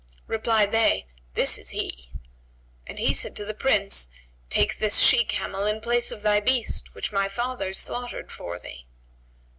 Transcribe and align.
Replied 0.25 0.71
they, 0.71 1.05
"This 1.35 1.59
is 1.59 1.69
he;" 1.69 2.11
and 2.87 2.97
he 2.97 3.13
said 3.13 3.35
to 3.35 3.45
the 3.45 3.53
prince, 3.53 4.09
"Take 4.49 4.79
this 4.79 4.97
she 4.97 5.23
camel 5.23 5.67
in 5.67 5.79
place 5.79 6.11
of 6.11 6.23
thy 6.23 6.39
beast 6.39 6.95
which 6.95 7.11
my 7.11 7.29
father 7.29 7.71
slaughtered 7.71 8.31
for 8.31 8.57
thee." 8.57 8.87